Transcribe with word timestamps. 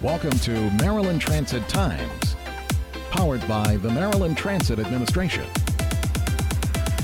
Welcome 0.00 0.30
to 0.30 0.52
Maryland 0.80 1.20
Transit 1.20 1.68
Times, 1.68 2.36
powered 3.10 3.46
by 3.48 3.78
the 3.78 3.90
Maryland 3.90 4.36
Transit 4.36 4.78
Administration. 4.78 5.44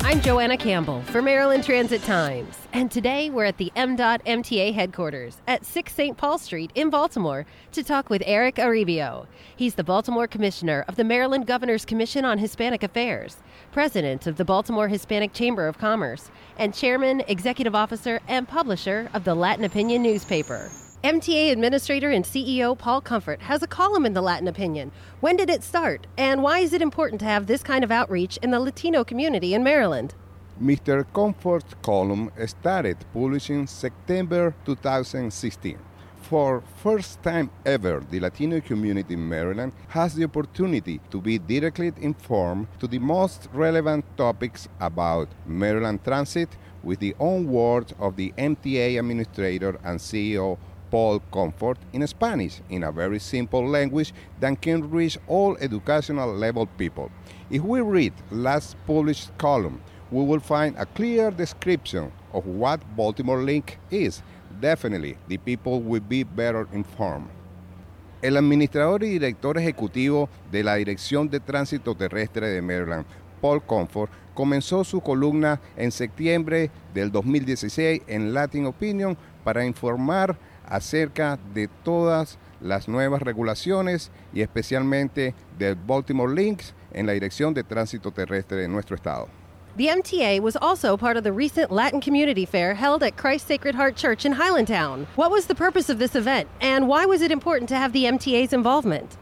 I'm 0.00 0.22
Joanna 0.22 0.56
Campbell 0.56 1.02
for 1.02 1.20
Maryland 1.20 1.64
Transit 1.64 2.02
Times, 2.04 2.56
and 2.72 2.90
today 2.90 3.28
we're 3.28 3.44
at 3.44 3.58
the 3.58 3.70
MDOT 3.76 4.24
MTA 4.24 4.72
headquarters 4.72 5.36
at 5.46 5.66
6 5.66 5.92
St. 5.92 6.16
Paul 6.16 6.38
Street 6.38 6.72
in 6.74 6.88
Baltimore 6.88 7.44
to 7.72 7.84
talk 7.84 8.08
with 8.08 8.22
Eric 8.24 8.54
Arevio. 8.54 9.26
He's 9.54 9.74
the 9.74 9.84
Baltimore 9.84 10.26
Commissioner 10.26 10.86
of 10.88 10.96
the 10.96 11.04
Maryland 11.04 11.46
Governor's 11.46 11.84
Commission 11.84 12.24
on 12.24 12.38
Hispanic 12.38 12.82
Affairs, 12.82 13.36
President 13.70 14.26
of 14.26 14.38
the 14.38 14.46
Baltimore 14.46 14.88
Hispanic 14.88 15.34
Chamber 15.34 15.68
of 15.68 15.76
Commerce, 15.76 16.30
and 16.56 16.72
Chairman, 16.72 17.22
Executive 17.28 17.74
Officer, 17.74 18.20
and 18.26 18.48
Publisher 18.48 19.10
of 19.12 19.24
the 19.24 19.34
Latin 19.34 19.64
Opinion 19.66 20.02
newspaper. 20.02 20.70
MTA 21.04 21.52
Administrator 21.52 22.10
and 22.10 22.24
CEO 22.24 22.76
Paul 22.76 23.00
Comfort 23.00 23.42
has 23.42 23.62
a 23.62 23.68
column 23.68 24.04
in 24.04 24.14
the 24.14 24.20
Latin 24.20 24.48
Opinion. 24.48 24.90
When 25.20 25.36
did 25.36 25.48
it 25.48 25.62
start, 25.62 26.08
and 26.16 26.42
why 26.42 26.58
is 26.58 26.72
it 26.72 26.82
important 26.82 27.20
to 27.20 27.26
have 27.26 27.46
this 27.46 27.62
kind 27.62 27.84
of 27.84 27.92
outreach 27.92 28.36
in 28.38 28.50
the 28.50 28.58
Latino 28.58 29.04
community 29.04 29.54
in 29.54 29.62
Maryland? 29.62 30.16
Mr. 30.60 31.06
Comfort's 31.14 31.72
column 31.82 32.32
started 32.46 32.96
publishing 33.14 33.68
September 33.68 34.52
2016. 34.64 35.78
For 36.20 36.64
first 36.82 37.22
time 37.22 37.48
ever, 37.64 38.04
the 38.10 38.18
Latino 38.18 38.60
community 38.60 39.14
in 39.14 39.28
Maryland 39.28 39.74
has 39.86 40.16
the 40.16 40.24
opportunity 40.24 41.00
to 41.12 41.20
be 41.20 41.38
directly 41.38 41.92
informed 42.00 42.66
to 42.80 42.88
the 42.88 42.98
most 42.98 43.48
relevant 43.52 44.04
topics 44.16 44.68
about 44.80 45.28
Maryland 45.46 46.02
transit 46.02 46.48
with 46.82 46.98
the 46.98 47.14
own 47.20 47.46
words 47.46 47.94
of 48.00 48.16
the 48.16 48.32
MTA 48.36 48.98
administrator 48.98 49.78
and 49.84 50.00
CEO 50.00 50.58
Paul 50.90 51.20
Comfort 51.32 51.78
in 51.92 52.06
Spanish 52.06 52.60
in 52.68 52.84
a 52.84 52.92
very 52.92 53.18
simple 53.18 53.66
language 53.66 54.12
that 54.40 54.60
can 54.60 54.90
reach 54.90 55.18
all 55.26 55.56
educational 55.60 56.32
level 56.34 56.66
people. 56.66 57.10
If 57.50 57.62
we 57.62 57.80
read 57.80 58.12
last 58.30 58.76
published 58.86 59.36
column, 59.38 59.80
we 60.10 60.24
will 60.24 60.40
find 60.40 60.76
a 60.78 60.86
clear 60.86 61.30
description 61.30 62.10
of 62.32 62.46
what 62.46 62.80
Baltimore 62.96 63.42
Link 63.42 63.78
is. 63.90 64.22
Definitely, 64.60 65.16
the 65.28 65.36
people 65.36 65.80
will 65.80 66.00
be 66.00 66.24
better 66.24 66.66
informed. 66.72 67.28
El 68.20 68.36
administrador 68.36 69.04
y 69.04 69.10
director 69.10 69.56
ejecutivo 69.58 70.28
de 70.50 70.64
la 70.64 70.74
Dirección 70.74 71.30
de 71.30 71.38
Tránsito 71.38 71.94
Terrestre 71.94 72.48
de 72.48 72.60
Maryland, 72.60 73.06
Paul 73.40 73.62
Comfort, 73.62 74.10
comenzó 74.34 74.82
su 74.82 75.00
columna 75.00 75.60
en 75.76 75.92
septiembre 75.92 76.70
del 76.94 77.12
2016 77.12 78.02
en 78.08 78.34
Latin 78.34 78.66
Opinion 78.66 79.16
para 79.44 79.64
informar 79.64 80.36
acerca 80.68 81.38
de 81.54 81.68
todas 81.84 82.38
las 82.60 82.88
nuevas 82.88 83.22
regulaciones 83.22 84.10
y 84.32 84.42
especialmente 84.42 85.34
del 85.58 85.76
Baltimore 85.76 86.34
Links 86.34 86.74
en 86.92 87.06
la 87.06 87.12
Dirección 87.12 87.54
de 87.54 87.64
Tránsito 87.64 88.12
Terrestre 88.12 88.58
de 88.58 88.68
nuestro 88.68 88.96
estado. 88.96 89.28
The 89.76 89.88
MTA 89.88 90.40
was 90.40 90.56
also 90.56 90.96
part 90.96 91.16
of 91.16 91.22
the 91.22 91.32
recent 91.32 91.70
Latin 91.70 92.00
Community 92.00 92.44
Fair 92.44 92.74
held 92.74 93.02
at 93.04 93.16
Christ 93.16 93.46
Sacred 93.46 93.76
Heart 93.76 93.94
Church 93.94 94.24
in 94.26 94.34
Highlandtown. 94.34 95.06
What 95.14 95.30
was 95.30 95.46
the 95.46 95.54
purpose 95.54 95.88
of 95.88 96.00
this 96.00 96.16
event, 96.16 96.48
and 96.60 96.88
why 96.88 97.06
was 97.06 97.22
it 97.22 97.30
important 97.30 97.68
to 97.68 97.76
have 97.76 97.92
the 97.92 98.04
MTA's 98.06 98.52
involvement? 98.52 99.16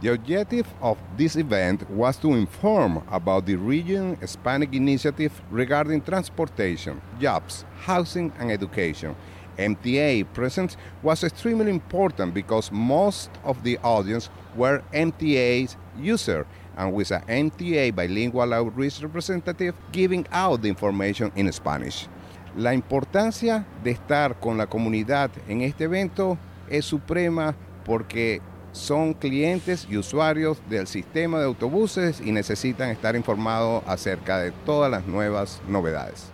The 0.00 0.14
objective 0.14 0.66
of 0.80 0.98
this 1.16 1.36
event 1.36 1.88
was 1.90 2.16
to 2.20 2.32
inform 2.32 3.04
about 3.12 3.46
the 3.46 3.56
region 3.56 4.16
Hispanic 4.16 4.74
initiative 4.74 5.30
regarding 5.50 6.00
transportation, 6.00 7.00
jobs, 7.20 7.64
housing, 7.82 8.32
and 8.38 8.50
education. 8.50 9.14
MTA 9.60 10.24
presence 10.32 10.76
was 11.02 11.22
extremely 11.22 11.70
important 11.70 12.34
because 12.34 12.72
most 12.72 13.30
of 13.44 13.62
the 13.62 13.78
audience 13.78 14.30
were 14.56 14.82
MTA's 14.92 15.76
user 15.98 16.46
and 16.76 16.92
with 16.94 17.10
an 17.10 17.22
MTA 17.28 17.94
bilingual 17.94 18.54
outreach 18.54 19.02
representative 19.02 19.74
giving 19.92 20.26
out 20.32 20.62
the 20.62 20.68
information 20.68 21.30
in 21.36 21.52
Spanish. 21.52 22.08
La 22.56 22.74
importancia 22.74 23.64
de 23.84 23.92
estar 23.92 24.40
con 24.40 24.58
la 24.58 24.66
comunidad 24.66 25.30
en 25.48 25.60
este 25.60 25.84
evento 25.84 26.36
es 26.68 26.84
suprema 26.84 27.54
porque 27.84 28.40
son 28.72 29.14
clientes 29.14 29.86
y 29.90 29.96
usuarios 29.96 30.58
del 30.68 30.86
sistema 30.86 31.38
de 31.38 31.46
autobuses 31.46 32.20
y 32.20 32.32
necesitan 32.32 32.90
estar 32.90 33.16
informados 33.16 33.82
acerca 33.86 34.38
de 34.38 34.52
todas 34.64 34.90
las 34.90 35.06
nuevas 35.06 35.60
novedades. 35.68 36.30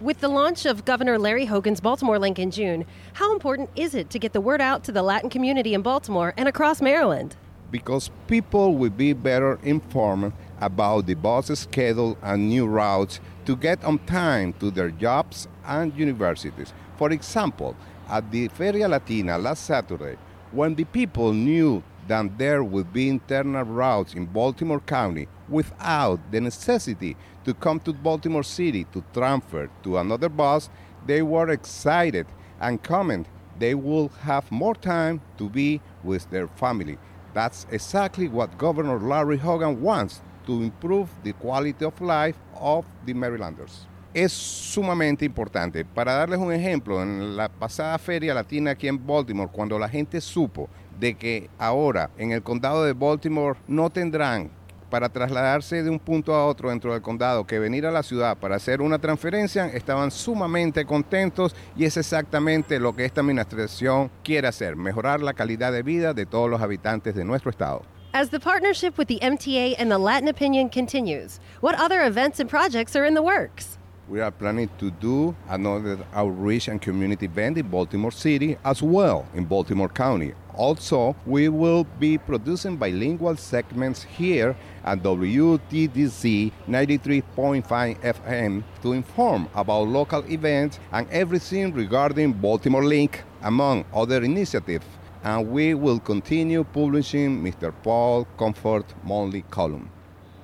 With 0.00 0.20
the 0.20 0.28
launch 0.28 0.64
of 0.64 0.86
Governor 0.86 1.18
Larry 1.18 1.44
Hogan's 1.44 1.82
Baltimore 1.82 2.18
Link 2.18 2.38
in 2.38 2.50
June, 2.50 2.86
how 3.12 3.34
important 3.34 3.68
is 3.76 3.94
it 3.94 4.08
to 4.08 4.18
get 4.18 4.32
the 4.32 4.40
word 4.40 4.62
out 4.62 4.82
to 4.84 4.92
the 4.92 5.02
Latin 5.02 5.28
community 5.28 5.74
in 5.74 5.82
Baltimore 5.82 6.32
and 6.38 6.48
across 6.48 6.80
Maryland? 6.80 7.36
Because 7.70 8.10
people 8.26 8.76
will 8.76 8.88
be 8.88 9.12
better 9.12 9.58
informed 9.62 10.32
about 10.58 11.04
the 11.04 11.12
bus 11.12 11.48
schedule 11.48 12.16
and 12.22 12.48
new 12.48 12.66
routes 12.66 13.20
to 13.44 13.54
get 13.54 13.84
on 13.84 13.98
time 14.06 14.54
to 14.54 14.70
their 14.70 14.90
jobs 14.90 15.46
and 15.66 15.94
universities. 15.94 16.72
For 16.96 17.10
example, 17.10 17.76
at 18.08 18.30
the 18.30 18.48
Feria 18.48 18.88
Latina 18.88 19.36
last 19.36 19.66
Saturday, 19.66 20.16
when 20.50 20.76
the 20.76 20.84
people 20.84 21.34
knew 21.34 21.82
that 22.10 22.38
there 22.38 22.64
would 22.64 22.92
be 22.92 23.08
internal 23.08 23.62
routes 23.62 24.14
in 24.14 24.26
Baltimore 24.26 24.80
County 24.80 25.28
without 25.48 26.18
the 26.32 26.40
necessity 26.40 27.16
to 27.44 27.54
come 27.54 27.78
to 27.78 27.92
Baltimore 27.92 28.42
City 28.42 28.84
to 28.92 29.04
transfer 29.14 29.70
to 29.84 29.96
another 29.96 30.28
bus, 30.28 30.68
they 31.06 31.22
were 31.22 31.50
excited 31.50 32.26
and 32.60 32.82
comment 32.82 33.28
they 33.60 33.76
will 33.76 34.08
have 34.22 34.50
more 34.50 34.74
time 34.74 35.20
to 35.38 35.48
be 35.48 35.80
with 36.02 36.28
their 36.30 36.48
family. 36.48 36.98
That's 37.32 37.64
exactly 37.70 38.26
what 38.26 38.58
Governor 38.58 38.98
Larry 38.98 39.38
Hogan 39.38 39.80
wants 39.80 40.20
to 40.46 40.62
improve 40.62 41.08
the 41.22 41.32
quality 41.34 41.84
of 41.84 42.00
life 42.00 42.36
of 42.58 42.86
the 43.06 43.14
Marylanders. 43.14 43.86
Es 44.12 44.32
sumamente 44.32 45.24
importante. 45.24 45.84
Para 45.84 46.14
darles 46.14 46.40
un 46.40 46.52
ejemplo, 46.52 47.00
en 47.00 47.36
la 47.36 47.48
pasada 47.48 47.96
feria 47.98 48.34
latina 48.34 48.72
aquí 48.72 48.88
en 48.88 49.06
Baltimore, 49.06 49.48
cuando 49.52 49.78
la 49.78 49.88
gente 49.88 50.20
supo 50.20 50.68
de 51.00 51.14
que 51.14 51.50
ahora 51.58 52.10
en 52.18 52.30
el 52.30 52.42
condado 52.42 52.84
de 52.84 52.92
Baltimore 52.92 53.58
no 53.66 53.90
tendrán 53.90 54.50
para 54.90 55.08
trasladarse 55.08 55.82
de 55.82 55.88
un 55.88 55.98
punto 55.98 56.34
a 56.34 56.44
otro 56.46 56.68
dentro 56.68 56.92
del 56.92 57.00
condado 57.00 57.46
que 57.46 57.58
venir 57.58 57.86
a 57.86 57.92
la 57.92 58.02
ciudad 58.02 58.36
para 58.36 58.56
hacer 58.56 58.82
una 58.82 58.98
transferencia, 58.98 59.66
estaban 59.66 60.10
sumamente 60.10 60.84
contentos 60.84 61.54
y 61.76 61.84
es 61.84 61.96
exactamente 61.96 62.78
lo 62.78 62.94
que 62.94 63.04
esta 63.04 63.20
administración 63.20 64.10
quiere 64.22 64.48
hacer, 64.48 64.76
mejorar 64.76 65.22
la 65.22 65.32
calidad 65.32 65.72
de 65.72 65.82
vida 65.82 66.12
de 66.12 66.26
todos 66.26 66.50
los 66.50 66.60
habitantes 66.60 67.14
de 67.14 67.24
nuestro 67.24 67.50
estado. 67.50 67.82
As 68.12 68.30
the 68.30 68.40
partnership 68.40 68.98
with 68.98 69.06
the 69.06 69.20
MTA 69.22 69.76
and 69.78 69.88
the 69.88 69.98
Latin 69.98 70.26
Opinion 70.26 70.68
continues, 70.68 71.38
what 71.60 71.76
other 71.78 72.04
events 72.04 72.40
and 72.40 72.50
projects 72.50 72.96
are 72.96 73.06
in 73.06 73.14
the 73.14 73.22
works? 73.22 73.78
We 74.08 74.20
are 74.20 74.32
planning 74.32 74.68
to 74.78 74.90
do 74.90 75.36
another 75.48 75.96
outreach 76.12 76.66
and 76.66 76.82
community 76.82 77.26
event 77.26 77.56
in 77.56 77.68
Baltimore 77.68 78.10
City 78.10 78.56
as 78.64 78.82
well 78.82 79.26
in 79.36 79.44
Baltimore 79.44 79.88
County. 79.88 80.34
Also, 80.54 81.16
we 81.26 81.48
will 81.48 81.84
be 81.98 82.18
producing 82.18 82.76
bilingual 82.76 83.36
segments 83.36 84.02
here 84.02 84.56
at 84.84 85.02
WTDC 85.02 86.52
93.5 86.68 87.62
FM 88.00 88.62
to 88.82 88.92
inform 88.92 89.48
about 89.54 89.88
local 89.88 90.24
events 90.30 90.78
and 90.92 91.08
everything 91.10 91.72
regarding 91.72 92.32
Baltimore 92.32 92.84
Link, 92.84 93.22
among 93.42 93.84
other 93.94 94.22
initiatives. 94.22 94.86
And 95.22 95.50
we 95.50 95.74
will 95.74 96.00
continue 96.00 96.64
publishing 96.64 97.42
Mr. 97.42 97.72
Paul 97.82 98.26
Comfort 98.38 98.86
monthly 99.04 99.42
column. 99.50 99.90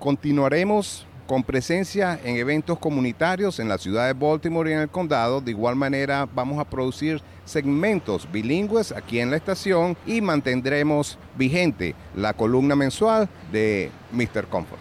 Continuaremos 0.00 1.04
con 1.26 1.42
presencia 1.42 2.18
en 2.24 2.36
eventos 2.36 2.78
comunitarios 2.78 3.58
en 3.58 3.68
la 3.68 3.78
ciudad 3.78 4.06
de 4.06 4.12
Baltimore 4.12 4.70
y 4.70 4.74
en 4.74 4.80
el 4.80 4.88
condado. 4.88 5.40
De 5.40 5.50
igual 5.50 5.74
manera, 5.76 6.28
vamos 6.34 6.58
a 6.58 6.64
producir 6.64 7.20
segmentos 7.44 8.26
bilingües 8.30 8.92
aquí 8.92 9.20
en 9.20 9.30
la 9.30 9.36
estación 9.36 9.96
y 10.06 10.20
mantendremos 10.20 11.18
vigente 11.36 11.94
la 12.14 12.32
columna 12.32 12.76
mensual 12.76 13.28
de 13.52 13.90
Mr. 14.12 14.46
Comfort. 14.48 14.80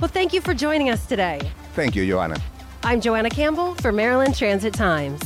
Well, 0.00 0.08
thank 0.08 0.32
you 0.32 0.40
for 0.40 0.54
joining 0.54 0.90
us 0.90 1.06
today. 1.06 1.40
Thank 1.74 1.96
you, 1.96 2.06
Joanna. 2.06 2.36
I'm 2.82 3.00
Joanna 3.00 3.30
Campbell 3.30 3.74
for 3.76 3.92
Maryland 3.92 4.36
Transit 4.36 4.74
Times. 4.74 5.20